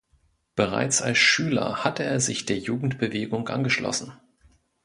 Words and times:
Bereits 0.55 1.03
als 1.03 1.19
Schüler 1.19 1.83
hatte 1.83 2.01
er 2.01 2.19
sich 2.19 2.47
der 2.47 2.57
Jugendbewegung 2.57 3.47
angeschlossen. 3.49 4.13